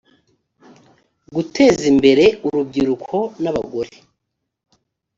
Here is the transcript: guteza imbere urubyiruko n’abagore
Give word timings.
guteza 1.35 1.83
imbere 1.93 2.25
urubyiruko 2.45 3.17
n’abagore 3.41 3.93